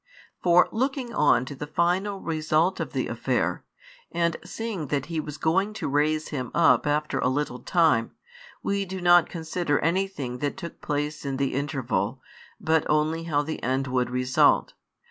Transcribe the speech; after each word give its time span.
For 0.41 0.67
looking 0.71 1.13
on 1.13 1.45
to 1.45 1.53
the 1.53 1.67
final 1.67 2.21
result 2.21 2.79
of 2.79 2.91
the 2.91 3.07
affair, 3.07 3.63
and 4.11 4.35
seeing 4.43 4.87
that 4.87 5.05
He 5.13 5.19
was 5.19 5.37
going 5.37 5.73
to 5.73 5.87
raise 5.87 6.29
him 6.29 6.49
up 6.55 6.87
after 6.87 7.19
a 7.19 7.27
little 7.27 7.59
time, 7.59 8.15
we 8.63 8.83
do 8.83 8.99
not 8.99 9.29
consider 9.29 9.77
anything 9.77 10.39
that 10.39 10.57
took 10.57 10.81
place 10.81 11.23
in 11.23 11.37
the 11.37 11.53
interval, 11.53 12.19
but 12.59 12.83
only 12.89 13.25
how 13.25 13.43
the 13.43 13.61
end 13.61 13.85
would 13.85 14.09
result. 14.09 14.73